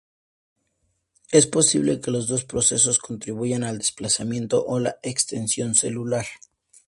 Es 1.29 1.45
posible 1.45 2.01
que 2.01 2.09
los 2.09 2.27
dos 2.27 2.43
procesos 2.43 2.97
contribuyan 2.97 3.63
al 3.63 3.77
desplazamiento 3.77 4.65
o 4.65 4.79
la 4.79 4.95
extensión 5.03 5.75
celular. 5.75 6.25